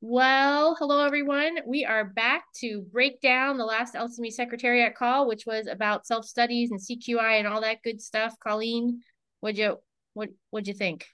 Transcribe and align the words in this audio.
Well, 0.00 0.76
hello 0.78 1.04
everyone. 1.04 1.58
We 1.66 1.84
are 1.84 2.04
back 2.04 2.44
to 2.60 2.82
break 2.92 3.20
down 3.20 3.58
the 3.58 3.64
last 3.64 3.94
LCME 3.94 4.30
Secretariat 4.30 4.94
call, 4.94 5.26
which 5.26 5.44
was 5.44 5.66
about 5.66 6.06
self 6.06 6.24
studies 6.24 6.70
and 6.70 6.78
CQI 6.78 7.40
and 7.40 7.48
all 7.48 7.60
that 7.62 7.82
good 7.82 8.00
stuff. 8.00 8.32
Colleen, 8.38 9.00
what'd 9.40 9.58
you 9.58 9.78
what 10.14 10.28
what'd 10.50 10.68
you 10.68 10.74
think? 10.74 11.04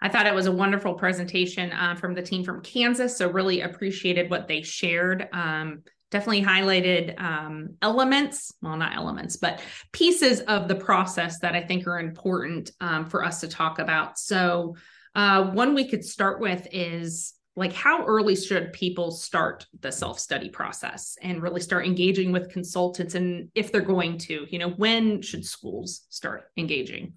I 0.00 0.08
thought 0.08 0.28
it 0.28 0.34
was 0.34 0.46
a 0.46 0.52
wonderful 0.52 0.94
presentation 0.94 1.72
uh, 1.72 1.96
from 1.96 2.14
the 2.14 2.22
team 2.22 2.44
from 2.44 2.62
Kansas. 2.62 3.16
So 3.16 3.28
really 3.28 3.62
appreciated 3.62 4.30
what 4.30 4.46
they 4.46 4.62
shared. 4.62 5.28
Um, 5.32 5.82
definitely 6.12 6.44
highlighted 6.44 7.20
um, 7.20 7.70
elements, 7.82 8.52
well, 8.62 8.76
not 8.76 8.94
elements, 8.94 9.38
but 9.38 9.60
pieces 9.90 10.40
of 10.42 10.68
the 10.68 10.76
process 10.76 11.40
that 11.40 11.56
I 11.56 11.62
think 11.62 11.88
are 11.88 11.98
important 11.98 12.70
um, 12.80 13.06
for 13.06 13.24
us 13.24 13.40
to 13.40 13.48
talk 13.48 13.80
about. 13.80 14.20
So 14.20 14.76
uh, 15.16 15.50
one 15.50 15.74
we 15.74 15.88
could 15.88 16.04
start 16.04 16.40
with 16.40 16.68
is 16.70 17.33
like 17.56 17.72
how 17.72 18.04
early 18.04 18.34
should 18.34 18.72
people 18.72 19.10
start 19.10 19.66
the 19.80 19.92
self-study 19.92 20.48
process 20.48 21.16
and 21.22 21.42
really 21.42 21.60
start 21.60 21.86
engaging 21.86 22.32
with 22.32 22.50
consultants? 22.50 23.14
And 23.14 23.50
if 23.54 23.70
they're 23.70 23.80
going 23.80 24.18
to 24.18 24.46
you 24.50 24.58
know 24.58 24.70
when 24.70 25.22
should 25.22 25.44
schools 25.44 26.06
start 26.08 26.44
engaging? 26.56 27.14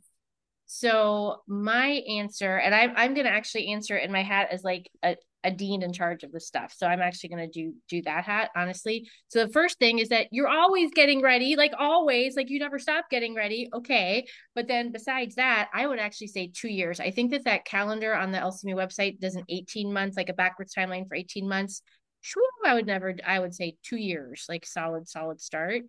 So 0.69 1.43
my 1.47 2.03
answer 2.09 2.57
and 2.57 2.75
i'm, 2.75 2.91
I'm 2.95 3.13
going 3.13 3.25
to 3.25 3.31
actually 3.31 3.69
answer 3.69 3.97
it 3.97 4.03
in 4.03 4.11
my 4.11 4.21
hat 4.21 4.49
as 4.51 4.63
like 4.63 4.91
a, 5.01 5.15
a 5.43 5.51
dean 5.51 5.81
in 5.81 5.93
charge 5.93 6.23
of 6.23 6.31
the 6.31 6.39
stuff. 6.39 6.73
So 6.75 6.87
I'm 6.87 7.01
actually 7.01 7.29
going 7.29 7.49
to 7.49 7.51
do 7.51 7.73
do 7.87 8.01
that 8.03 8.25
hat 8.25 8.49
honestly. 8.55 9.07
So 9.27 9.45
the 9.45 9.51
first 9.51 9.79
thing 9.79 9.99
is 9.99 10.09
that 10.09 10.27
you're 10.31 10.47
always 10.47 10.91
getting 10.91 11.21
ready, 11.21 11.55
like 11.55 11.73
always, 11.77 12.35
like 12.35 12.49
you 12.49 12.59
never 12.59 12.79
stop 12.79 13.09
getting 13.09 13.35
ready. 13.35 13.69
Okay, 13.73 14.27
but 14.55 14.67
then 14.67 14.91
besides 14.91 15.35
that, 15.35 15.69
I 15.73 15.87
would 15.87 15.99
actually 15.99 16.27
say 16.27 16.51
2 16.53 16.67
years. 16.69 16.99
I 16.99 17.11
think 17.11 17.31
that 17.31 17.45
that 17.45 17.65
calendar 17.65 18.13
on 18.13 18.31
the 18.31 18.39
LCME 18.39 18.75
website 18.75 19.19
does 19.19 19.35
an 19.35 19.45
18 19.49 19.93
months 19.93 20.17
like 20.17 20.29
a 20.29 20.33
backwards 20.33 20.73
timeline 20.73 21.07
for 21.07 21.15
18 21.15 21.47
months. 21.47 21.81
Sure, 22.21 22.43
I 22.65 22.73
would 22.73 22.87
never 22.87 23.15
I 23.25 23.39
would 23.39 23.53
say 23.53 23.77
2 23.83 23.97
years, 23.97 24.45
like 24.49 24.65
solid 24.65 25.07
solid 25.07 25.39
start 25.39 25.83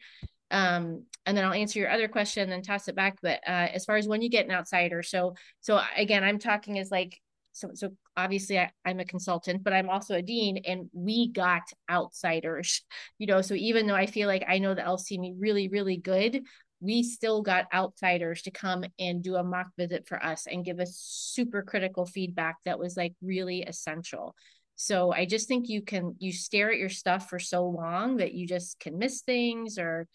um 0.50 1.04
and 1.26 1.36
then 1.36 1.44
i'll 1.44 1.52
answer 1.52 1.78
your 1.78 1.90
other 1.90 2.08
question 2.08 2.44
and 2.44 2.52
then 2.52 2.62
toss 2.62 2.88
it 2.88 2.96
back 2.96 3.18
but 3.20 3.38
uh 3.46 3.68
as 3.74 3.84
far 3.84 3.96
as 3.96 4.08
when 4.08 4.22
you 4.22 4.30
get 4.30 4.46
an 4.46 4.50
outsider 4.50 5.02
so 5.02 5.34
so 5.60 5.78
again 5.96 6.24
i'm 6.24 6.38
talking 6.38 6.78
as 6.78 6.90
like 6.90 7.20
so 7.52 7.70
so 7.74 7.90
obviously 8.16 8.58
I, 8.58 8.70
i'm 8.84 9.00
a 9.00 9.04
consultant 9.04 9.64
but 9.64 9.72
i'm 9.72 9.88
also 9.88 10.14
a 10.14 10.22
dean 10.22 10.58
and 10.66 10.88
we 10.92 11.28
got 11.32 11.62
outsiders 11.90 12.82
you 13.18 13.26
know? 13.26 13.42
So 13.42 13.54
even 13.54 13.86
though 13.86 13.94
i 13.94 14.06
feel 14.06 14.28
like 14.28 14.44
i 14.48 14.58
know 14.58 14.74
the 14.74 14.82
lcme 14.82 15.34
really 15.38 15.68
really 15.68 15.96
good 15.96 16.42
we 16.80 17.02
still 17.02 17.42
got 17.42 17.66
outsiders 17.72 18.42
to 18.42 18.50
come 18.50 18.84
and 18.98 19.22
do 19.22 19.36
a 19.36 19.42
mock 19.42 19.68
visit 19.76 20.06
for 20.06 20.22
us 20.22 20.46
and 20.46 20.64
give 20.64 20.78
us 20.78 20.96
super 20.96 21.62
critical 21.62 22.06
feedback 22.06 22.56
that 22.64 22.78
was 22.78 22.96
like 22.96 23.14
really 23.20 23.62
essential. 23.62 24.34
So 24.76 25.12
i 25.12 25.26
just 25.26 25.48
think 25.48 25.68
you 25.68 25.82
can 25.82 26.14
you 26.18 26.32
stare 26.32 26.70
at 26.70 26.78
your 26.78 26.88
stuff 26.88 27.28
for 27.28 27.38
so 27.38 27.66
long 27.66 28.18
that 28.18 28.32
you 28.32 28.46
just 28.46 28.78
can 28.78 28.98
miss 28.98 29.22
things 29.22 29.78
or 29.78 30.06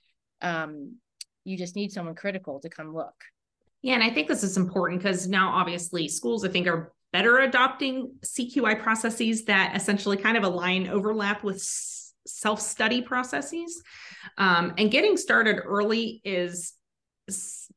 um, 0.41 0.97
you 1.45 1.57
just 1.57 1.75
need 1.75 1.91
someone 1.91 2.15
critical 2.15 2.59
to 2.61 2.69
come 2.69 2.93
look. 2.93 3.15
Yeah 3.81 3.95
and 3.95 4.03
i 4.03 4.09
think 4.09 4.29
this 4.29 4.43
is 4.43 4.55
important 4.55 5.01
because 5.01 5.27
now 5.27 5.49
obviously 5.49 6.07
schools 6.07 6.45
i 6.45 6.47
think 6.47 6.67
are 6.67 6.93
better 7.13 7.37
adopting 7.37 8.15
CQI 8.25 8.81
processes 8.81 9.45
that 9.45 9.73
essentially 9.75 10.17
kind 10.17 10.35
of 10.35 10.43
align 10.43 10.89
overlap 10.89 11.43
with 11.43 11.61
self 12.25 12.59
study 12.59 13.01
processes. 13.01 13.81
Um, 14.37 14.73
and 14.77 14.91
getting 14.91 15.15
started 15.15 15.59
early 15.63 16.21
is, 16.25 16.73
is, 17.27 17.69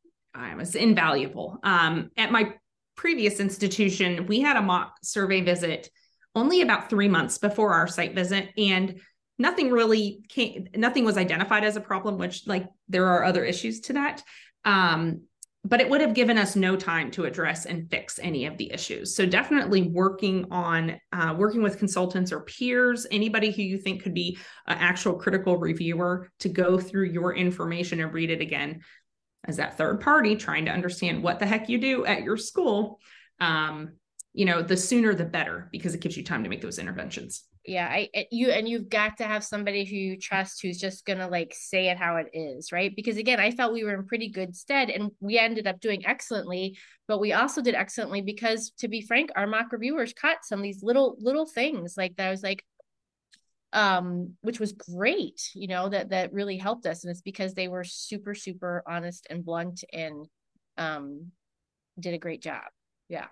is 0.59 0.75
invaluable. 0.75 1.59
Um, 1.63 2.11
at 2.17 2.33
my 2.33 2.55
previous 2.97 3.39
institution, 3.39 4.27
we 4.27 4.41
had 4.41 4.57
a 4.57 4.63
mock 4.63 4.97
survey 5.03 5.43
visit 5.43 5.91
only 6.35 6.63
about 6.63 6.91
three 6.91 7.09
months 7.09 7.39
before 7.39 7.75
our 7.75 7.87
site 7.87 8.15
visit. 8.15 8.51
And 8.57 9.01
nothing 9.39 9.71
really 9.71 10.21
came, 10.29 10.69
nothing 10.75 11.05
was 11.05 11.19
identified 11.19 11.63
as 11.65 11.77
a 11.77 11.81
problem, 11.81 12.17
which, 12.17 12.47
like, 12.47 12.67
there 12.89 13.07
are 13.07 13.25
other 13.25 13.45
issues 13.45 13.81
to 13.83 13.95
that. 13.95 14.23
Um, 14.65 15.23
but 15.69 15.81
it 15.81 15.91
would 15.91 16.01
have 16.01 16.15
given 16.15 16.39
us 16.39 16.55
no 16.55 16.77
time 16.77 17.11
to 17.11 17.25
address 17.25 17.67
and 17.67 17.91
fix 17.91 18.21
any 18.23 18.47
of 18.47 18.57
the 18.57 18.73
issues. 18.73 19.17
So 19.17 19.27
definitely 19.27 19.83
working 19.83 20.47
on 20.51 21.01
uh, 21.13 21.35
working 21.37 21.63
with 21.63 21.79
consultants 21.79 22.33
or 22.33 22.43
peers, 22.43 23.07
anybody 23.11 23.51
who 23.51 23.63
you 23.63 23.79
think 23.79 24.03
could 24.03 24.15
be 24.15 24.39
an 24.69 24.79
actual 24.79 25.15
critical 25.15 25.59
reviewer 25.59 26.31
to 26.41 26.49
go 26.49 26.79
through 26.79 27.07
your 27.07 27.35
information 27.35 28.01
and 28.01 28.13
read 28.13 28.31
it 28.31 28.41
again 28.41 28.81
as 29.45 29.57
that 29.57 29.77
third 29.77 30.01
party 30.01 30.37
trying 30.37 30.67
to 30.67 30.71
understand 30.71 31.23
what 31.23 31.41
the 31.41 31.47
heck 31.47 31.69
you 31.69 31.79
do 31.79 32.07
at 32.07 32.23
your 32.23 32.37
school. 32.37 33.01
Um, 33.41 33.95
you 34.35 34.45
know, 34.45 34.63
the 34.63 34.77
sooner 34.77 35.15
the 35.15 35.25
better 35.25 35.69
because 35.73 35.95
it 35.95 36.01
gives 36.01 36.17
you 36.17 36.23
time 36.23 36.45
to 36.45 36.51
make 36.51 36.63
those 36.63 36.79
interventions 36.79 37.45
yeah 37.67 37.87
i 37.89 38.09
you 38.31 38.51
and 38.51 38.69
you've 38.69 38.89
got 38.89 39.17
to 39.17 39.25
have 39.25 39.45
somebody 39.45 39.85
who 39.85 39.97
you 39.97 40.19
trust 40.19 40.63
who's 40.63 40.79
just 40.79 41.05
gonna 41.05 41.29
like 41.29 41.55
say 41.55 41.89
it 41.89 41.97
how 41.97 42.17
it 42.17 42.29
is 42.33 42.73
right? 42.73 42.95
Because 42.95 43.17
again 43.17 43.41
i 43.41 43.51
felt 43.51 43.73
we 43.73 43.85
were 43.85 43.95
in 43.95 44.07
pretty 44.07 44.29
good 44.29 44.55
stead 44.55 44.91
and 44.91 45.11
we 45.21 45.39
ended 45.39 45.67
up 45.67 45.81
doing 45.81 46.07
excellently 46.07 46.77
but 47.09 47.21
we 47.21 47.33
also 47.33 47.63
did 47.63 47.75
excellently 47.75 48.23
because 48.23 48.71
to 48.79 48.89
be 48.89 49.01
frank 49.01 49.31
our 49.37 49.47
mock 49.47 49.73
reviewers 49.73 50.13
caught 50.13 50.45
some 50.45 50.61
of 50.61 50.65
these 50.65 50.83
little 50.83 51.17
little 51.19 51.47
things 51.47 51.97
like 51.97 52.17
that 52.17 52.29
I 52.29 52.31
was 52.31 52.43
like 52.43 52.65
um 53.73 54.35
which 54.43 54.61
was 54.61 54.73
great 54.73 55.51
you 55.55 55.67
know 55.67 55.89
that 55.89 56.11
that 56.11 56.33
really 56.33 56.57
helped 56.57 56.87
us 56.87 57.05
and 57.05 57.11
it's 57.11 57.21
because 57.21 57.55
they 57.55 57.69
were 57.69 57.85
super 57.85 58.35
super 58.35 58.83
honest 58.87 59.27
and 59.29 59.45
blunt 59.45 59.85
and 59.93 60.27
um 60.79 61.33
did 61.99 62.15
a 62.15 62.19
great 62.19 62.43
job. 62.43 62.65
Yeah 63.09 63.27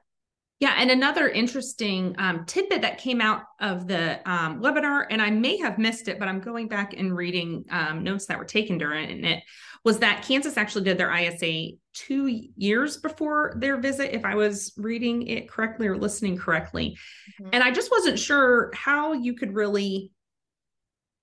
yeah, 0.61 0.75
and 0.79 0.91
another 0.91 1.29
interesting 1.29 2.15
um, 2.19 2.45
tidbit 2.47 2.83
that 2.83 2.99
came 2.99 3.21
out 3.21 3.43
of 3.61 3.89
the 3.89 4.21
um, 4.31 4.61
webinar, 4.61 5.05
and 5.11 5.21
I 5.21 5.31
may 5.31 5.57
have 5.59 5.79
missed 5.79 6.07
it, 6.07 6.19
but 6.19 6.29
I'm 6.29 6.41
going 6.41 6.69
back 6.69 6.95
and 6.95 7.15
reading 7.15 7.65
um, 7.71 8.05
notes 8.05 8.27
that 8.27 8.39
were 8.39 8.45
taken 8.45 8.79
during 8.79 9.25
it, 9.25 9.43
was 9.85 9.99
that 9.99 10.23
Kansas 10.23 10.57
actually 10.57 10.85
did 10.85 10.97
their 10.97 11.15
ISA 11.15 11.77
two 11.93 12.49
years 12.57 12.99
before 12.99 13.55
their 13.59 13.79
visit, 13.79 14.15
if 14.15 14.25
I 14.25 14.37
was 14.37 14.73
reading 14.77 15.27
it 15.27 15.49
correctly 15.49 15.89
or 15.89 15.99
listening 15.99 16.39
correctly. 16.39 16.97
Mm-hmm. 17.41 17.51
And 17.53 17.63
I 17.63 17.73
just 17.73 17.91
wasn't 17.91 18.19
sure 18.19 18.71
how 18.75 19.13
you 19.13 19.35
could 19.35 19.55
really 19.55 20.13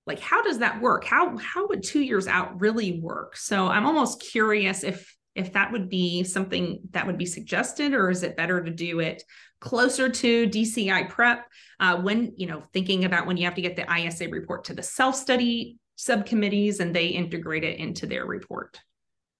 like 0.08 0.19
how 0.19 0.42
does 0.42 0.58
that 0.58 0.81
work 0.81 1.06
how 1.06 1.38
how 1.38 1.68
would 1.68 1.84
two 1.84 2.02
years 2.02 2.28
out 2.28 2.59
really 2.59 3.00
work 3.00 3.38
so 3.38 3.68
i'm 3.68 3.86
almost 3.86 4.19
curious 4.19 4.84
if 4.84 5.16
if 5.36 5.53
that 5.53 5.72
would 5.72 5.90
be 5.90 6.24
something 6.24 6.80
that 6.92 7.08
would 7.08 7.18
be 7.18 7.25
suggested 7.25 7.94
or 7.94 8.09
is 8.09 8.24
it 8.24 8.38
better 8.38 8.64
to 8.64 8.72
do 8.72 9.00
it 9.00 9.24
closer 9.59 10.09
to 10.09 10.47
dci 10.47 11.09
prep? 11.09 11.47
Uh, 11.80 12.02
when 12.02 12.34
you 12.38 12.47
know 12.47 12.64
thinking 12.74 13.06
about 13.06 13.25
when 13.25 13.38
you 13.38 13.46
have 13.46 13.56
to 13.56 13.62
get 13.62 13.75
the 13.75 13.92
isa 13.94 14.28
report 14.30 14.66
to 14.66 14.74
the 14.74 14.84
self-study 14.84 15.78
subcommittees 15.96 16.80
and 16.80 16.96
they 16.96 17.08
integrate 17.08 17.64
it 17.64 17.78
into 17.78 18.06
their 18.06 18.25
report 18.25 18.80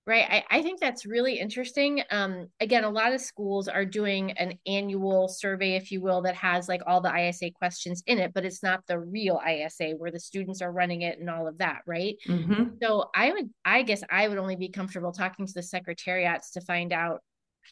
Right. 0.08 0.26
I, 0.28 0.58
I 0.58 0.62
think 0.64 0.80
that's 0.80 1.06
really 1.06 1.40
interesting. 1.40 2.02
Um, 2.10 2.48
again, 2.60 2.84
a 2.84 2.90
lot 2.90 3.14
of 3.14 3.22
schools 3.22 3.68
are 3.68 3.86
doing 3.86 4.32
an 4.32 4.58
annual 4.66 5.28
survey, 5.28 5.76
if 5.76 5.92
you 5.92 6.02
will, 6.02 6.24
that 6.24 6.34
has 6.36 6.68
like 6.68 6.82
all 6.88 7.02
the 7.02 7.16
ISA 7.16 7.52
questions 7.52 8.02
in 8.08 8.18
it, 8.18 8.34
but 8.34 8.44
it's 8.44 8.64
not 8.64 8.86
the 8.88 9.00
real 9.00 9.40
ISA 9.48 9.92
where 9.98 10.10
the 10.10 10.20
students 10.20 10.60
are 10.62 10.72
running 10.72 11.04
it 11.04 11.20
and 11.20 11.30
all 11.30 11.48
of 11.48 11.60
that. 11.60 11.82
Right. 11.86 12.16
Mm-hmm. 12.28 12.78
So 12.82 13.12
I 13.14 13.32
would, 13.32 13.50
I 13.64 13.84
guess 13.84 14.02
I 14.10 14.28
would 14.28 14.40
only 14.40 14.56
be 14.56 14.70
comfortable 14.70 15.12
talking 15.12 15.46
to 15.46 15.54
the 15.54 15.62
secretariats 15.62 16.52
to 16.52 16.62
find 16.62 16.92
out 16.94 17.22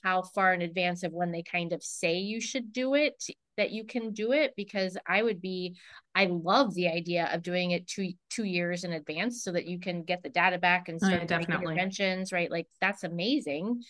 how 0.03 0.22
far 0.22 0.53
in 0.53 0.62
advance 0.62 1.01
of 1.01 1.12
when 1.12 1.31
they 1.31 1.41
kind 1.41 1.73
of 1.73 1.81
say 1.84 2.19
you 2.19 2.39
should 2.39 2.72
do 2.72 2.94
it 2.94 3.23
that 3.59 3.71
you 3.71 3.83
can 3.83 4.13
do 4.13 4.31
it 4.31 4.53
because 4.55 4.97
I 5.05 5.21
would 5.21 5.41
be 5.41 5.75
I 6.15 6.25
love 6.25 6.73
the 6.73 6.87
idea 6.87 7.29
of 7.33 7.43
doing 7.43 7.71
it 7.71 7.87
two 7.87 8.13
two 8.29 8.45
years 8.45 8.85
in 8.85 8.93
advance 8.93 9.43
so 9.43 9.51
that 9.51 9.67
you 9.67 9.79
can 9.79 10.03
get 10.03 10.23
the 10.23 10.29
data 10.29 10.57
back 10.57 10.87
and 10.87 10.97
oh, 11.03 11.07
start 11.07 11.29
oh, 11.29 11.53
interventions, 11.53 12.31
right? 12.31 12.49
Like 12.49 12.67
that's 12.79 13.03
amazing. 13.03 13.83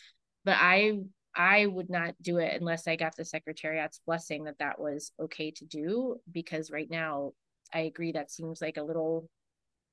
But 0.43 0.57
I 0.59 1.01
I 1.35 1.67
would 1.67 1.89
not 1.89 2.15
do 2.19 2.37
it 2.37 2.59
unless 2.59 2.87
I 2.87 2.95
got 2.95 3.15
the 3.15 3.23
secretariat's 3.23 4.01
blessing 4.07 4.45
that 4.45 4.57
that 4.57 4.79
was 4.79 5.11
okay 5.21 5.51
to 5.51 5.65
do 5.65 6.17
because 6.31 6.71
right 6.71 6.89
now 6.89 7.33
I 7.71 7.81
agree 7.81 8.13
that 8.13 8.31
seems 8.31 8.61
like 8.61 8.77
a 8.77 8.83
little 8.83 9.29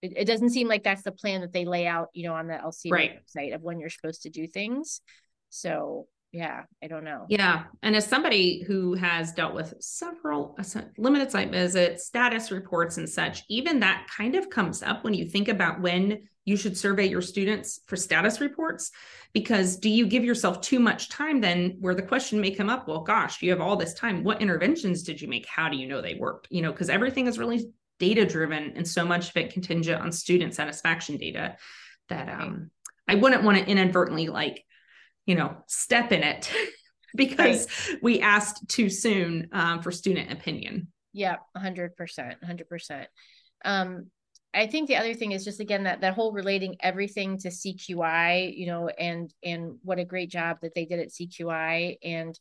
it, 0.00 0.14
it 0.16 0.24
doesn't 0.24 0.50
seem 0.50 0.68
like 0.68 0.84
that's 0.84 1.02
the 1.02 1.12
plan 1.12 1.42
that 1.42 1.52
they 1.52 1.66
lay 1.66 1.86
out, 1.86 2.08
you 2.14 2.26
know, 2.26 2.34
on 2.34 2.46
the 2.46 2.54
LC 2.54 2.90
right. 2.90 3.20
website 3.20 3.54
of 3.54 3.62
when 3.62 3.78
you're 3.78 3.90
supposed 3.90 4.22
to 4.22 4.30
do 4.30 4.46
things. 4.46 5.02
So 5.50 6.06
yeah, 6.32 6.64
I 6.82 6.86
don't 6.86 7.04
know. 7.04 7.24
Yeah. 7.28 7.64
And 7.82 7.96
as 7.96 8.06
somebody 8.06 8.62
who 8.62 8.94
has 8.94 9.32
dealt 9.32 9.54
with 9.54 9.74
several 9.80 10.58
limited 10.98 11.30
site 11.30 11.50
visits, 11.50 12.06
status 12.06 12.50
reports, 12.50 12.98
and 12.98 13.08
such, 13.08 13.42
even 13.48 13.80
that 13.80 14.06
kind 14.14 14.34
of 14.34 14.50
comes 14.50 14.82
up 14.82 15.02
when 15.02 15.14
you 15.14 15.28
think 15.28 15.48
about 15.48 15.80
when 15.80 16.28
you 16.44 16.56
should 16.56 16.76
survey 16.76 17.06
your 17.06 17.22
students 17.22 17.80
for 17.86 17.96
status 17.96 18.40
reports. 18.40 18.90
Because 19.32 19.76
do 19.76 19.88
you 19.88 20.06
give 20.06 20.24
yourself 20.24 20.60
too 20.60 20.78
much 20.78 21.08
time 21.08 21.40
then 21.40 21.76
where 21.80 21.94
the 21.94 22.02
question 22.02 22.40
may 22.40 22.50
come 22.50 22.68
up? 22.68 22.86
Well, 22.86 23.00
gosh, 23.00 23.40
you 23.40 23.50
have 23.50 23.60
all 23.60 23.76
this 23.76 23.94
time. 23.94 24.22
What 24.22 24.42
interventions 24.42 25.02
did 25.02 25.20
you 25.20 25.28
make? 25.28 25.46
How 25.46 25.68
do 25.68 25.76
you 25.76 25.88
know 25.88 26.02
they 26.02 26.14
worked? 26.14 26.48
You 26.50 26.62
know, 26.62 26.72
because 26.72 26.90
everything 26.90 27.26
is 27.28 27.38
really 27.38 27.66
data 27.98 28.26
driven 28.26 28.74
and 28.76 28.86
so 28.86 29.06
much 29.06 29.30
of 29.30 29.36
it 29.38 29.52
contingent 29.52 30.02
on 30.02 30.12
student 30.12 30.54
satisfaction 30.54 31.16
data 31.16 31.56
that 32.08 32.28
um, 32.28 32.70
I 33.08 33.14
wouldn't 33.14 33.42
want 33.42 33.58
to 33.58 33.66
inadvertently 33.66 34.28
like 34.28 34.65
you 35.26 35.34
know, 35.34 35.56
step 35.66 36.12
in 36.12 36.22
it 36.22 36.50
because 37.16 37.66
right. 37.88 37.98
we 38.02 38.20
asked 38.20 38.68
too 38.68 38.88
soon 38.88 39.48
um, 39.52 39.82
for 39.82 39.90
student 39.90 40.32
opinion. 40.32 40.88
Yeah, 41.12 41.36
hundred 41.56 41.96
percent, 41.96 42.42
hundred 42.44 42.68
percent. 42.68 43.08
Um, 43.64 44.10
I 44.54 44.66
think 44.66 44.88
the 44.88 44.96
other 44.96 45.14
thing 45.14 45.32
is 45.32 45.44
just 45.44 45.60
again 45.60 45.84
that 45.84 46.00
that 46.00 46.14
whole 46.14 46.32
relating 46.32 46.76
everything 46.80 47.38
to 47.38 47.48
CQI, 47.48 48.56
you 48.56 48.66
know, 48.66 48.88
and 48.88 49.32
and 49.42 49.78
what 49.82 49.98
a 49.98 50.04
great 50.04 50.30
job 50.30 50.58
that 50.62 50.74
they 50.74 50.84
did 50.84 51.00
at 51.00 51.08
CQI, 51.08 51.96
and 52.02 52.38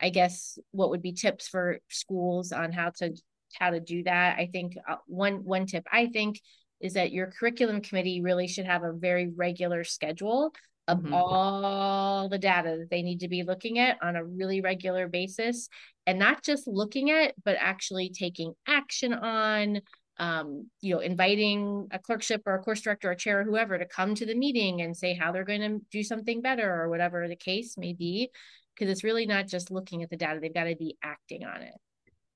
I 0.00 0.10
guess 0.10 0.58
what 0.70 0.90
would 0.90 1.02
be 1.02 1.12
tips 1.12 1.48
for 1.48 1.78
schools 1.88 2.52
on 2.52 2.72
how 2.72 2.90
to 2.98 3.14
how 3.58 3.70
to 3.70 3.80
do 3.80 4.04
that. 4.04 4.38
I 4.38 4.48
think 4.52 4.76
uh, 4.88 4.96
one 5.06 5.44
one 5.44 5.66
tip 5.66 5.86
I 5.92 6.06
think 6.06 6.40
is 6.80 6.94
that 6.94 7.12
your 7.12 7.26
curriculum 7.26 7.80
committee 7.80 8.20
really 8.20 8.46
should 8.46 8.66
have 8.66 8.84
a 8.84 8.92
very 8.92 9.28
regular 9.28 9.84
schedule 9.84 10.52
of 10.88 10.98
mm-hmm. 10.98 11.14
all 11.14 12.28
the 12.28 12.38
data 12.38 12.76
that 12.80 12.90
they 12.90 13.02
need 13.02 13.20
to 13.20 13.28
be 13.28 13.44
looking 13.44 13.78
at 13.78 13.98
on 14.02 14.16
a 14.16 14.24
really 14.24 14.60
regular 14.60 15.06
basis 15.06 15.68
and 16.06 16.18
not 16.18 16.42
just 16.42 16.66
looking 16.66 17.10
at 17.10 17.34
but 17.44 17.56
actually 17.60 18.10
taking 18.10 18.52
action 18.66 19.12
on 19.12 19.80
um, 20.18 20.66
you 20.80 20.94
know 20.94 21.00
inviting 21.00 21.86
a 21.92 21.98
clerkship 21.98 22.42
or 22.46 22.54
a 22.54 22.58
course 22.58 22.80
director 22.80 23.08
or 23.08 23.12
a 23.12 23.16
chair 23.16 23.40
or 23.40 23.44
whoever 23.44 23.78
to 23.78 23.86
come 23.86 24.14
to 24.16 24.26
the 24.26 24.34
meeting 24.34 24.80
and 24.80 24.96
say 24.96 25.14
how 25.14 25.30
they're 25.30 25.44
going 25.44 25.60
to 25.60 25.78
do 25.92 26.02
something 26.02 26.40
better 26.40 26.82
or 26.82 26.88
whatever 26.88 27.28
the 27.28 27.36
case 27.36 27.76
may 27.78 27.92
be 27.92 28.30
because 28.74 28.90
it's 28.90 29.04
really 29.04 29.26
not 29.26 29.46
just 29.46 29.70
looking 29.70 30.02
at 30.02 30.10
the 30.10 30.16
data 30.16 30.40
they've 30.40 30.54
got 30.54 30.64
to 30.64 30.74
be 30.74 30.96
acting 31.04 31.44
on 31.44 31.62
it 31.62 31.74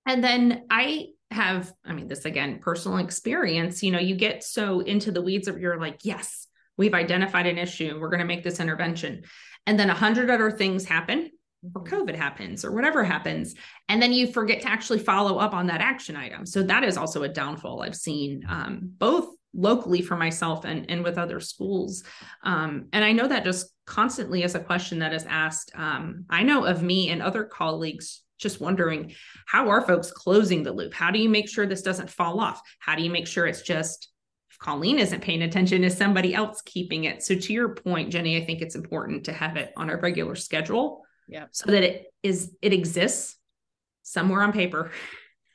and 0.07 0.23
then 0.23 0.65
I 0.69 1.09
have, 1.31 1.73
I 1.85 1.93
mean, 1.93 2.09
this 2.09 2.25
again, 2.25 2.59
personal 2.59 2.99
experience, 2.99 3.83
you 3.83 3.93
know, 3.93 4.01
you 4.01 4.17
get 4.17 4.43
so 4.43 4.81
into 4.81 5.13
the 5.13 5.23
weeds 5.23 5.47
of 5.47 5.61
you're 5.61 5.79
like, 5.79 6.01
yes, 6.03 6.49
we've 6.77 6.95
identified 6.95 7.47
an 7.47 7.59
issue. 7.59 7.99
We're 8.01 8.09
going 8.09 8.21
to 8.21 8.27
make 8.27 8.45
this 8.45 8.61
intervention. 8.61 9.23
And 9.67 9.79
then 9.79 9.91
a 9.91 9.95
hundred 9.95 10.31
other 10.31 10.51
things 10.51 10.85
happen 10.85 11.31
or 11.75 11.83
mm-hmm. 11.83 11.95
COVID 11.95 12.15
happens 12.15 12.65
or 12.65 12.73
whatever 12.73 13.05
happens. 13.05 13.55
And 13.89 14.03
then 14.03 14.13
you 14.13 14.33
forget 14.33 14.63
to 14.63 14.69
actually 14.69 14.99
follow 14.99 15.39
up 15.39 15.55
on 15.55 15.67
that 15.67 15.81
action 15.81 16.17
item. 16.17 16.47
So 16.47 16.63
that 16.65 16.85
is 16.85 16.97
also 16.97 17.23
a 17.23 17.29
downfall 17.29 17.83
I've 17.83 17.97
seen 17.97 18.43
um, 18.49 18.81
both 18.99 19.29
locally 19.55 20.01
for 20.01 20.17
myself 20.17 20.65
and, 20.65 20.91
and 20.91 21.05
with 21.05 21.19
other 21.19 21.39
schools. 21.39 22.05
Um, 22.43 22.89
and 22.93 23.05
I 23.05 23.13
know 23.13 23.29
that 23.29 23.45
just 23.45 23.67
constantly 23.87 24.43
is 24.43 24.55
a 24.55 24.61
question 24.61 25.01
that 25.01 25.13
is 25.13 25.27
asked. 25.29 25.71
Um, 25.75 26.25
I 26.31 26.43
know 26.43 26.65
of 26.65 26.83
me 26.83 27.11
and 27.11 27.23
other 27.23 27.45
colleagues 27.45 28.23
just 28.39 28.61
wondering 28.61 29.15
how 29.47 29.69
are 29.69 29.87
folks 29.87 30.11
closing 30.11 30.63
the 30.63 30.73
loop? 30.73 30.93
How 30.93 31.11
do 31.11 31.19
you 31.19 31.29
make 31.29 31.49
sure 31.49 31.65
this 31.65 31.83
doesn't 31.83 32.11
fall 32.11 32.41
off? 32.41 32.61
How 32.81 32.97
do 32.97 33.03
you 33.03 33.11
make 33.11 33.29
sure 33.29 33.47
it's 33.47 33.63
just 33.63 34.09
Colleen 34.63 35.01
isn't 35.01 35.23
paying 35.23 35.43
attention, 35.43 35.83
is 35.83 35.97
somebody 35.97 36.35
else 36.35 36.63
keeping 36.65 37.05
it? 37.05 37.23
So 37.25 37.35
to 37.35 37.53
your 37.53 37.71
point, 37.75 38.11
Jenny, 38.11 38.41
I 38.41 38.45
think 38.45 38.63
it's 38.63 38.77
important 38.77 39.25
to 39.25 39.33
have 39.33 39.57
it 39.57 39.73
on 39.77 39.91
a 39.91 39.97
regular 39.97 40.37
schedule. 40.37 41.03
Yeah. 41.27 41.47
So 41.51 41.73
that 41.73 41.83
it 41.83 42.07
is 42.23 42.55
it 42.63 42.73
exists 42.73 43.37
somewhere 44.03 44.43
on 44.43 44.53
paper. 44.53 44.93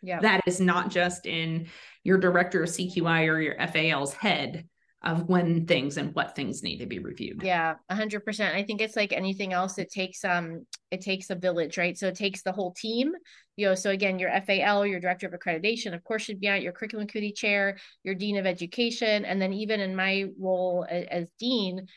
Yeah. 0.02 0.20
That 0.20 0.42
is 0.46 0.60
not 0.60 0.90
just 0.90 1.26
in 1.26 1.68
your 2.04 2.18
director 2.18 2.64
of 2.64 2.70
CQI 2.70 3.30
or 3.30 3.40
your 3.40 3.56
FAL's 3.68 4.14
head 4.14 4.68
of 5.04 5.30
when 5.30 5.68
things 5.68 5.98
and 5.98 6.14
what 6.16 6.36
things 6.36 6.64
need 6.64 6.78
to 6.78 6.88
be 6.88 7.00
reviewed. 7.00 7.44
Yeah, 7.44 7.76
a 7.90 7.96
hundred 7.96 8.26
percent. 8.26 8.56
I 8.56 8.64
think 8.64 8.82
it's 8.82 8.96
like 8.96 9.14
anything 9.14 9.54
else. 9.54 9.78
It 9.78 9.92
takes 9.92 10.26
um, 10.26 10.66
it 10.90 11.02
takes 11.02 11.30
a 11.30 11.36
village, 11.36 11.78
right? 11.78 11.98
So 11.98 12.08
it 12.08 12.16
takes 12.16 12.42
the 12.42 12.52
whole 12.52 12.74
team. 12.74 13.14
You 13.58 13.68
know, 13.68 13.76
so 13.76 13.92
again, 13.92 14.18
your 14.18 14.32
FAL, 14.42 14.88
your 14.88 15.00
director 15.00 15.28
of 15.28 15.34
accreditation, 15.34 15.94
of 15.94 16.04
course, 16.04 16.24
should 16.24 16.40
be 16.40 16.50
on 16.50 16.62
your 16.62 16.74
curriculum 16.74 17.08
committee 17.08 17.32
chair, 17.32 17.78
your 18.04 18.16
dean 18.16 18.38
of 18.38 18.48
education, 18.48 19.24
and 19.24 19.42
then 19.42 19.54
even 19.54 19.80
in 19.80 19.96
my 19.96 20.26
role 20.40 20.86
as, 20.90 21.06
as 21.10 21.30
dean, 21.40 21.88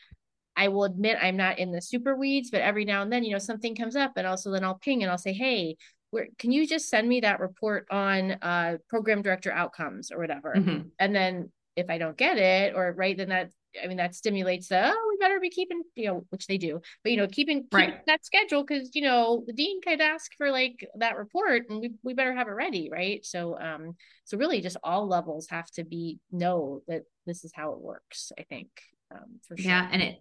I 0.55 0.67
will 0.67 0.83
admit 0.83 1.17
I'm 1.21 1.37
not 1.37 1.57
in 1.57 1.71
the 1.71 1.81
super 1.81 2.15
weeds, 2.15 2.51
but 2.51 2.61
every 2.61 2.85
now 2.85 3.01
and 3.01 3.11
then, 3.11 3.23
you 3.23 3.31
know, 3.31 3.39
something 3.39 3.75
comes 3.75 3.95
up, 3.95 4.13
and 4.15 4.27
also 4.27 4.51
then 4.51 4.63
I'll 4.63 4.79
ping 4.79 5.01
and 5.01 5.11
I'll 5.11 5.17
say, 5.17 5.33
hey. 5.33 5.77
Where, 6.11 6.27
can 6.37 6.51
you 6.51 6.67
just 6.67 6.89
send 6.89 7.07
me 7.07 7.21
that 7.21 7.39
report 7.39 7.87
on 7.89 8.31
uh, 8.41 8.79
program 8.89 9.21
director 9.21 9.49
outcomes 9.49 10.11
or 10.11 10.19
whatever 10.19 10.53
mm-hmm. 10.57 10.89
and 10.99 11.15
then 11.15 11.49
if 11.75 11.89
I 11.89 11.97
don't 11.97 12.17
get 12.17 12.37
it 12.37 12.73
or 12.75 12.93
right, 12.93 13.17
then 13.17 13.29
that 13.29 13.51
I 13.81 13.87
mean 13.87 13.97
that 13.97 14.15
stimulates 14.15 14.67
the 14.67 14.91
oh 14.91 15.07
we 15.09 15.17
better 15.17 15.39
be 15.39 15.49
keeping 15.49 15.81
you 15.95 16.07
know 16.07 16.25
which 16.29 16.47
they 16.47 16.57
do. 16.57 16.81
But 17.03 17.11
you 17.11 17.17
know 17.17 17.27
keeping, 17.27 17.63
keeping 17.63 17.89
right. 17.89 18.05
that 18.05 18.25
schedule 18.25 18.63
because 18.63 18.93
you 18.93 19.01
know 19.01 19.43
the 19.47 19.53
dean 19.53 19.81
could 19.81 20.01
ask 20.01 20.31
for 20.37 20.51
like 20.51 20.85
that 20.95 21.17
report 21.17 21.63
and 21.69 21.79
we, 21.79 21.91
we 22.03 22.13
better 22.13 22.33
have 22.33 22.47
it 22.47 22.51
ready 22.51 22.89
right? 22.91 23.25
So 23.25 23.57
um 23.59 23.95
so 24.25 24.37
really 24.37 24.61
just 24.61 24.77
all 24.83 25.07
levels 25.07 25.47
have 25.49 25.69
to 25.71 25.83
be 25.83 26.19
know 26.31 26.81
that 26.87 27.03
this 27.25 27.43
is 27.43 27.51
how 27.55 27.71
it 27.73 27.79
works 27.79 28.31
I 28.37 28.43
think 28.43 28.69
um 29.11 29.39
for 29.47 29.57
sure. 29.57 29.71
Yeah 29.71 29.87
and 29.91 30.01
it 30.01 30.17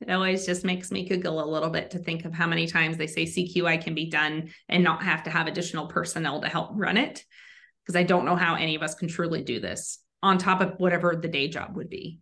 it 0.00 0.10
always 0.10 0.44
just 0.44 0.64
makes 0.64 0.90
me 0.90 1.08
giggle 1.08 1.42
a 1.42 1.46
little 1.50 1.70
bit 1.70 1.92
to 1.92 1.98
think 1.98 2.24
of 2.24 2.34
how 2.34 2.46
many 2.46 2.66
times 2.66 2.96
they 2.96 3.06
say 3.06 3.24
CQI 3.24 3.82
can 3.82 3.94
be 3.94 4.10
done 4.10 4.50
and 4.68 4.84
not 4.84 5.02
have 5.02 5.22
to 5.24 5.30
have 5.30 5.46
additional 5.46 5.86
personnel 5.86 6.42
to 6.42 6.48
help 6.48 6.70
run 6.74 6.96
it 6.96 7.24
because 7.82 7.96
I 7.96 8.02
don't 8.02 8.24
know 8.24 8.36
how 8.36 8.54
any 8.54 8.74
of 8.74 8.82
us 8.82 8.94
can 8.94 9.08
truly 9.08 9.42
do 9.42 9.60
this 9.60 10.03
on 10.24 10.38
top 10.38 10.60
of 10.62 10.72
whatever 10.78 11.14
the 11.14 11.28
day 11.28 11.48
job 11.48 11.76
would 11.76 11.90
be. 11.90 12.18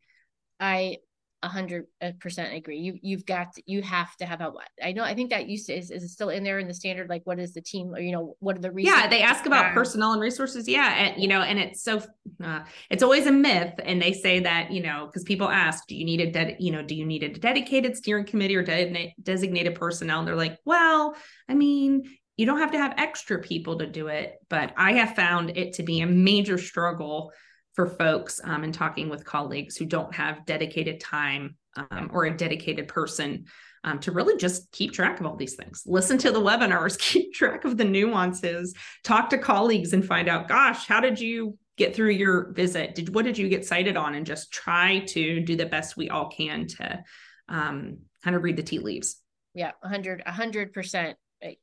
I 0.58 0.98
a 1.44 1.48
hundred 1.48 1.86
percent 2.20 2.54
agree. 2.54 2.78
You 2.78 2.98
you've 3.02 3.26
got 3.26 3.54
to, 3.54 3.62
you 3.66 3.82
have 3.82 4.16
to 4.16 4.26
have 4.26 4.40
a 4.40 4.50
what 4.50 4.68
I 4.82 4.92
know. 4.92 5.02
I 5.02 5.14
think 5.14 5.30
that 5.30 5.48
used 5.48 5.66
to 5.66 5.76
is 5.76 5.90
is 5.90 6.12
still 6.12 6.28
in 6.28 6.44
there 6.44 6.58
in 6.58 6.68
the 6.68 6.74
standard. 6.74 7.08
Like, 7.08 7.22
what 7.24 7.38
is 7.38 7.52
the 7.52 7.60
team? 7.60 7.94
Or 7.94 8.00
you 8.00 8.12
know, 8.12 8.36
what 8.40 8.56
are 8.56 8.60
the 8.60 8.70
reasons? 8.70 8.96
Yeah, 8.96 9.08
they 9.08 9.22
ask 9.22 9.46
about 9.46 9.72
personnel 9.74 10.12
and 10.12 10.20
resources. 10.20 10.68
Yeah, 10.68 10.92
and 10.94 11.20
you 11.20 11.28
know, 11.28 11.42
and 11.42 11.58
it's 11.58 11.82
so 11.82 12.02
uh, 12.42 12.60
it's 12.90 13.02
always 13.02 13.26
a 13.26 13.32
myth. 13.32 13.74
And 13.84 14.00
they 14.00 14.12
say 14.12 14.40
that 14.40 14.72
you 14.72 14.82
know 14.82 15.06
because 15.06 15.24
people 15.24 15.48
ask, 15.48 15.86
do 15.86 15.96
you 15.96 16.04
need 16.04 16.20
a 16.20 16.30
de- 16.30 16.56
you 16.58 16.72
know 16.72 16.82
do 16.82 16.94
you 16.94 17.06
need 17.06 17.22
a 17.22 17.28
dedicated 17.28 17.96
steering 17.96 18.24
committee 18.24 18.56
or 18.56 18.62
de- 18.62 19.14
designated 19.22 19.74
personnel? 19.74 20.20
And 20.20 20.28
they're 20.28 20.36
like, 20.36 20.58
well, 20.64 21.16
I 21.48 21.54
mean, 21.54 22.04
you 22.36 22.46
don't 22.46 22.58
have 22.58 22.72
to 22.72 22.78
have 22.78 22.94
extra 22.98 23.40
people 23.40 23.78
to 23.78 23.86
do 23.86 24.08
it, 24.08 24.34
but 24.48 24.72
I 24.76 24.92
have 24.94 25.16
found 25.16 25.56
it 25.56 25.74
to 25.74 25.82
be 25.82 26.00
a 26.00 26.06
major 26.06 26.58
struggle 26.58 27.32
for 27.74 27.88
folks 27.88 28.40
um, 28.44 28.64
and 28.64 28.74
talking 28.74 29.08
with 29.08 29.24
colleagues 29.24 29.76
who 29.76 29.86
don't 29.86 30.14
have 30.14 30.44
dedicated 30.44 31.00
time 31.00 31.56
um, 31.76 32.10
or 32.12 32.24
a 32.24 32.36
dedicated 32.36 32.88
person 32.88 33.46
um, 33.84 33.98
to 34.00 34.12
really 34.12 34.36
just 34.36 34.70
keep 34.72 34.92
track 34.92 35.18
of 35.18 35.26
all 35.26 35.36
these 35.36 35.56
things. 35.56 35.82
Listen 35.86 36.18
to 36.18 36.30
the 36.30 36.40
webinars, 36.40 36.98
keep 36.98 37.32
track 37.32 37.64
of 37.64 37.76
the 37.76 37.84
nuances, 37.84 38.74
talk 39.02 39.30
to 39.30 39.38
colleagues 39.38 39.92
and 39.92 40.04
find 40.04 40.28
out, 40.28 40.48
gosh, 40.48 40.86
how 40.86 41.00
did 41.00 41.18
you 41.18 41.56
get 41.76 41.94
through 41.94 42.10
your 42.10 42.52
visit? 42.52 42.94
Did 42.94 43.14
what 43.14 43.24
did 43.24 43.38
you 43.38 43.48
get 43.48 43.64
cited 43.64 43.96
on? 43.96 44.14
And 44.14 44.26
just 44.26 44.52
try 44.52 45.00
to 45.08 45.40
do 45.40 45.56
the 45.56 45.66
best 45.66 45.96
we 45.96 46.10
all 46.10 46.28
can 46.28 46.66
to 46.66 47.02
um, 47.48 47.98
kind 48.22 48.36
of 48.36 48.42
read 48.42 48.56
the 48.56 48.62
tea 48.62 48.78
leaves. 48.78 49.16
Yeah, 49.54 49.72
100 49.80 50.22
100% 50.26 51.14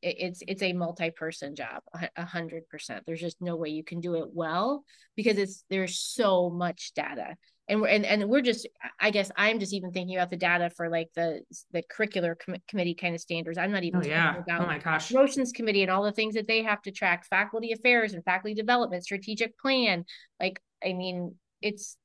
it's 0.01 0.43
it's 0.47 0.61
a 0.61 0.73
multi-person 0.73 1.55
job 1.55 1.81
a 2.15 2.25
hundred 2.25 2.67
percent. 2.67 3.03
There's 3.05 3.21
just 3.21 3.41
no 3.41 3.55
way 3.55 3.69
you 3.69 3.83
can 3.83 4.01
do 4.01 4.15
it 4.15 4.29
well 4.33 4.83
because 5.15 5.37
it's 5.37 5.63
there's 5.69 5.99
so 5.99 6.49
much 6.49 6.93
data. 6.95 7.35
And 7.67 7.81
we're 7.81 7.87
and, 7.87 8.05
and 8.05 8.27
we're 8.27 8.41
just 8.41 8.67
i 8.99 9.11
guess 9.11 9.29
i'm 9.37 9.59
just 9.59 9.73
even 9.73 9.91
thinking 9.91 10.17
about 10.17 10.31
the 10.31 10.37
data 10.37 10.71
for 10.75 10.89
like 10.89 11.09
the 11.13 11.41
the 11.71 11.83
curricular 11.83 12.33
com- 12.43 12.55
committee 12.67 12.95
kind 12.95 13.15
of 13.15 13.21
standards. 13.21 13.57
I'm 13.57 13.71
not 13.71 13.83
even 13.83 14.01
oh, 14.01 14.05
yeah. 14.05 14.35
Oh, 14.37 14.39
about 14.39 14.61
oh 14.61 14.65
my 14.65 14.79
gosh. 14.79 15.11
promotions 15.11 15.51
committee 15.51 15.83
and 15.83 15.91
all 15.91 16.03
the 16.03 16.11
things 16.11 16.33
that 16.33 16.47
they 16.47 16.63
have 16.63 16.81
to 16.83 16.91
track 16.91 17.25
faculty 17.27 17.71
affairs 17.71 18.13
and 18.13 18.23
faculty 18.23 18.55
development 18.55 19.03
strategic 19.03 19.57
plan. 19.57 20.05
Like 20.39 20.61
i 20.83 20.93
mean 20.93 21.35
it's 21.61 21.97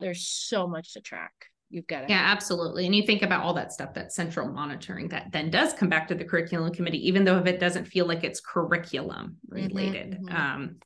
there's 0.00 0.26
so 0.26 0.66
much 0.66 0.94
to 0.94 1.00
track 1.00 1.32
you've 1.70 1.86
got 1.86 2.02
to 2.02 2.06
yeah 2.08 2.22
absolutely. 2.26 2.86
And 2.86 2.94
you 2.94 3.04
think 3.04 3.22
about 3.22 3.42
all 3.42 3.54
that 3.54 3.72
stuff 3.72 3.94
that 3.94 4.12
central 4.12 4.48
monitoring 4.48 5.08
that 5.08 5.32
then 5.32 5.50
does 5.50 5.72
come 5.72 5.88
back 5.88 6.08
to 6.08 6.14
the 6.14 6.24
curriculum 6.24 6.72
committee 6.72 7.08
even 7.08 7.24
though 7.24 7.38
if 7.38 7.46
it 7.46 7.60
doesn't 7.60 7.86
feel 7.86 8.06
like 8.06 8.24
it's 8.24 8.40
curriculum 8.40 9.36
mm-hmm, 9.50 9.66
related. 9.66 10.12
mm-hmm. 10.12 10.34
um 10.34 10.76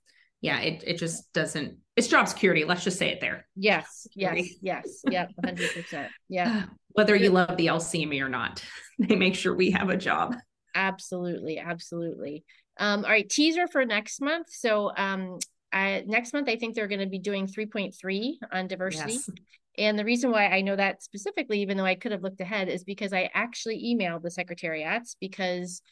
yeah 0.41 0.61
it, 0.61 0.83
it 0.87 0.99
just 0.99 1.33
doesn't 1.33 1.79
it's 1.97 2.09
job 2.09 2.29
security 2.29 2.65
let's 2.65 2.85
just 2.85 2.99
say 2.99 3.11
it 3.11 3.21
there. 3.21 3.47
Yes 3.55 4.07
yes 4.15 4.49
yes. 4.63 5.03
Yeah 5.09 5.27
100% 5.45 6.09
yeah. 6.29 6.65
Whether 6.93 7.15
you 7.15 7.31
love 7.31 7.57
the 7.57 7.67
lcme 7.67 8.21
or 8.21 8.29
not 8.29 8.65
they 8.99 9.17
make 9.17 9.35
sure 9.35 9.55
we 9.55 9.71
have 9.73 9.91
a 9.91 9.97
job. 9.97 10.35
Absolutely 10.75 11.59
absolutely. 11.59 12.45
Um 12.79 13.05
all 13.05 13.11
right 13.11 13.29
teaser 13.29 13.67
for 13.69 13.85
next 13.85 14.21
month. 14.21 14.49
So 14.51 14.93
um 14.97 15.39
I, 15.73 16.03
next 16.07 16.33
month, 16.33 16.49
I 16.49 16.57
think 16.57 16.75
they're 16.75 16.89
going 16.89 17.01
to 17.01 17.07
be 17.07 17.21
doing 17.21 17.47
3.3 17.47 18.33
on 18.51 18.67
diversity. 18.67 19.13
Yes. 19.13 19.31
And 19.79 19.99
the 19.99 20.05
reason 20.05 20.31
why 20.31 20.47
I 20.47 20.61
know 20.61 20.77
that 20.77 21.03
specifically, 21.03 21.61
even 21.63 21.77
though 21.77 21.85
I 21.85 21.95
could 21.95 22.13
have 22.13 22.23
looked 22.23 22.41
ahead, 22.41 22.69
is 22.69 22.85
because 22.85 23.13
I 23.13 23.31
actually 23.35 23.83
emailed 23.83 24.23
the 24.23 24.31
secretariats 24.31 25.17
because 25.21 25.83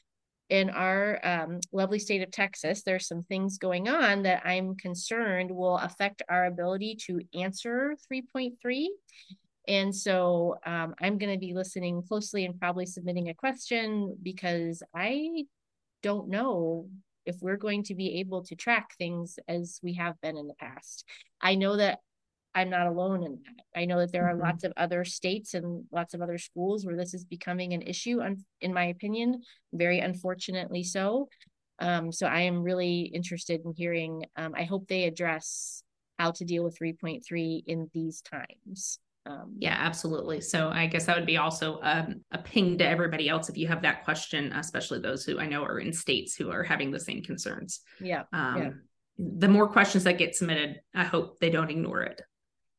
in 0.51 0.71
our 0.71 1.21
um, 1.25 1.61
lovely 1.73 1.99
state 1.99 2.23
of 2.23 2.31
Texas, 2.31 2.83
there's 2.83 3.07
some 3.07 3.23
things 3.23 3.59
going 3.59 3.89
on 3.89 4.23
that 4.23 4.47
I'm 4.47 4.77
concerned 4.77 5.51
will 5.51 5.77
affect 5.77 6.23
our 6.29 6.47
ability 6.47 6.97
to 7.07 7.21
answer 7.35 7.97
3.3. 8.11 8.87
And 9.69 9.95
so 9.95 10.57
um, 10.65 10.95
I'm 11.01 11.19
going 11.19 11.33
to 11.33 11.39
be 11.39 11.53
listening 11.53 12.03
closely 12.03 12.47
and 12.47 12.59
probably 12.59 12.87
submitting 12.87 13.29
a 13.29 13.35
question 13.35 14.17
because 14.23 14.83
I 14.95 15.45
don't 16.03 16.29
know 16.29 16.89
if 17.27 17.37
we're 17.43 17.59
going 17.59 17.83
to 17.85 17.95
be 17.95 18.21
able 18.21 18.43
to 18.45 18.57
track 18.57 18.95
things 18.97 19.39
as 19.47 19.79
we 19.83 19.95
have 19.95 20.19
been 20.23 20.39
in 20.39 20.49
the 20.49 20.55
past. 20.55 21.05
I 21.43 21.57
know 21.57 21.77
that 21.77 21.99
I'm 22.55 22.71
not 22.71 22.87
alone 22.87 23.23
in 23.23 23.33
that. 23.33 23.65
I 23.81 23.85
know 23.85 23.99
that 23.99 24.13
there 24.13 24.27
are 24.29 24.33
mm-hmm. 24.33 24.43
lots 24.43 24.65
of 24.65 24.73
other 24.77 25.05
states 25.05 25.55
and 25.55 25.85
lots 25.93 26.15
of 26.15 26.23
other 26.23 26.39
schools 26.39 26.85
where 26.85 26.97
this 26.97 27.15
is 27.15 27.25
becoming 27.25 27.73
an 27.73 27.83
issue, 27.83 28.21
in 28.61 28.75
my 28.75 28.87
opinion, 28.87 29.43
very 29.73 30.01
unfortunately 30.01 30.83
so. 30.83 31.29
Um, 31.79 32.11
so 32.11 32.27
I 32.27 32.41
am 32.41 32.63
really 32.63 33.03
interested 33.03 33.61
in 33.65 33.73
hearing. 33.77 34.25
Um, 34.37 34.55
I 34.57 34.65
hope 34.65 34.89
they 34.89 35.05
address 35.05 35.83
how 36.19 36.33
to 36.33 36.45
deal 36.45 36.65
with 36.65 36.79
3.3 36.79 37.63
in 37.67 37.89
these 37.95 38.23
times. 38.23 38.99
Um, 39.27 39.57
Yeah, 39.59 39.77
absolutely. 39.79 40.41
So 40.41 40.71
I 40.71 40.87
guess 40.87 41.05
that 41.05 41.17
would 41.17 41.27
be 41.27 41.37
also 41.37 41.79
um, 41.83 42.23
a 42.33 42.39
ping 42.39 42.79
to 42.79 42.87
everybody 42.87 43.29
else 43.29 43.49
if 43.49 43.57
you 43.57 43.69
have 43.69 43.83
that 43.83 44.05
question, 44.05 44.53
especially 44.53 45.01
those 45.01 45.25
who 45.25 45.39
I 45.39 45.47
know 45.47 45.63
are 45.63 45.79
in 45.79 45.93
states 45.93 46.35
who 46.35 46.51
are 46.51 46.63
having 46.63 46.91
the 46.91 47.01
same 47.01 47.23
concerns. 47.23 47.81
yeah. 48.01 48.25
Um, 48.33 48.57
Yeah. 48.57 48.71
The 49.21 49.49
more 49.49 49.69
questions 49.69 50.05
that 50.05 50.17
get 50.17 50.37
submitted, 50.37 50.81
I 50.95 51.03
hope 51.03 51.41
they 51.41 51.51
don't 51.51 51.71
ignore 51.71 52.03
it. 52.03 52.23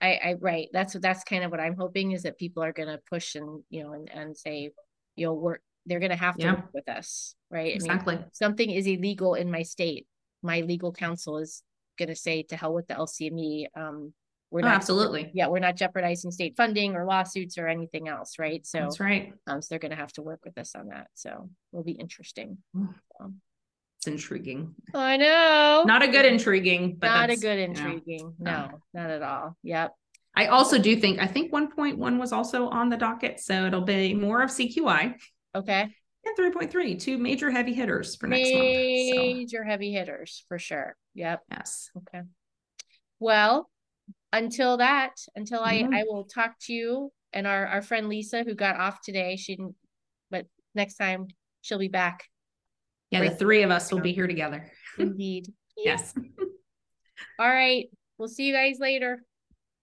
I, 0.02 0.20
I 0.24 0.36
right. 0.40 0.68
That's 0.72 0.94
what 0.94 1.04
that's 1.04 1.24
kind 1.24 1.44
of 1.44 1.52
what 1.52 1.60
I'm 1.60 1.76
hoping 1.76 2.12
is 2.12 2.24
that 2.24 2.38
people 2.38 2.64
are 2.64 2.72
gonna 2.74 3.00
push 3.10 3.36
and 3.36 3.64
you 3.70 3.84
know 3.84 3.94
and, 3.94 4.10
and 4.10 4.38
say, 4.38 4.72
you 5.16 5.26
know, 5.26 5.34
work 5.34 5.62
they're 5.86 6.00
gonna 6.00 6.16
have 6.16 6.36
to 6.36 6.42
Yeah. 6.44 6.54
work 6.56 6.70
with 6.74 6.90
us, 6.90 7.36
right? 7.50 7.74
I 7.76 7.80
mean, 7.80 7.92
Exactly. 7.92 8.20
something 8.32 8.70
is 8.70 8.88
illegal 8.88 9.34
in 9.36 9.52
my 9.52 9.64
state. 9.64 10.08
My 10.42 10.62
legal 10.62 10.92
counsel 10.92 11.38
is 11.38 11.64
gonna 11.98 12.16
say 12.16 12.44
to 12.44 12.56
hell 12.56 12.74
with 12.74 12.88
the 12.88 12.94
LCME. 12.96 13.68
Um 13.76 14.14
we're 14.52 14.62
Oh, 14.62 14.68
not 14.68 14.76
absolutely. 14.78 15.30
yeah, 15.34 15.48
we're 15.48 15.60
not 15.60 15.76
jeopardizing 15.76 16.32
state 16.32 16.56
funding 16.58 16.96
or 16.96 17.06
lawsuits 17.06 17.58
or 17.58 17.68
anything 17.68 18.08
else, 18.08 18.40
right? 18.40 18.66
So 18.66 18.80
That's 18.80 19.00
right. 19.00 19.34
um 19.48 19.62
so 19.62 19.68
they're 19.70 19.80
gonna 19.80 19.96
have 19.96 20.14
to 20.14 20.22
work 20.22 20.40
with 20.46 20.58
us 20.58 20.76
on 20.76 20.88
that. 20.88 21.08
So 21.14 21.50
it'll 21.74 21.84
be 21.84 21.92
interesting. 21.92 22.58
It's 24.00 24.08
intriguing. 24.08 24.76
I 24.94 25.18
know. 25.18 25.84
Not 25.86 26.04
a 26.04 26.08
good 26.08 26.24
intriguing, 26.26 26.96
but 26.98 27.08
not 27.08 27.30
a 27.30 27.36
good 27.36 27.60
you 27.60 27.68
know. 27.68 27.74
intriguing. 27.92 28.34
no. 28.40 28.52
No, 28.72 28.80
not 28.94 29.10
at 29.10 29.22
all. 29.22 29.58
Yep. 29.64 29.94
I 30.38 30.46
also 30.48 30.78
do 30.80 30.96
think 30.96 31.20
I 31.20 31.28
think 31.28 31.52
1.1 31.52 32.18
was 32.18 32.32
also 32.32 32.70
on 32.70 32.88
the 32.88 32.96
docket, 32.96 33.42
so 33.42 33.66
it'll 33.66 33.82
be 33.82 34.14
more 34.14 34.42
of 34.42 34.52
CQI 34.52 35.16
Okay. 35.54 35.82
and 35.82 36.38
3.3, 36.38 36.98
two 36.98 37.18
major 37.18 37.52
heavy 37.52 37.74
hitters 37.74 38.16
for 38.16 38.28
next 38.28 38.54
month. 38.54 38.64
So 38.64 39.16
Major 39.18 39.64
heavy 39.66 39.92
hitters 39.92 40.46
for 40.48 40.58
sure. 40.58 40.96
Yep. 41.16 41.42
yes. 41.52 41.90
Okay. 41.98 42.22
Well, 43.20 43.70
until 44.32 44.78
that, 44.78 45.16
until 45.36 45.60
I 45.62 45.84
Mhm. 45.84 45.94
I 45.94 46.04
will 46.08 46.24
talk 46.24 46.56
to 46.68 46.74
you 46.74 47.12
and 47.34 47.46
our 47.46 47.68
our 47.68 47.82
friend 47.82 48.08
Lisa 48.08 48.44
who 48.44 48.56
got 48.56 48.78
off 48.78 49.02
today. 49.02 49.36
She 49.36 49.58
didn't, 49.58 49.76
but 50.32 50.46
next 50.74 50.96
time 50.96 51.28
she'll 51.60 51.80
be 51.80 51.90
back. 51.90 52.24
Yeah, 53.12 53.24
the 53.30 53.36
three 53.36 53.64
of 53.64 53.72
us 53.72 53.92
will 53.92 54.02
be 54.02 54.14
here 54.14 54.28
together. 54.28 54.72
Indeed. 54.98 55.54
Yes. 55.82 56.14
All 57.40 57.48
right. 57.48 57.86
We'll 58.18 58.28
see 58.28 58.48
you 58.48 58.54
guys 58.54 58.80
later. 58.80 59.24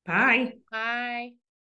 Bye. 0.05 0.53
Bye. 0.71 1.31